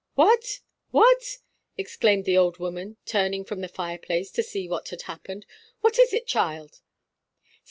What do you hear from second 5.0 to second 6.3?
happened. "What is it,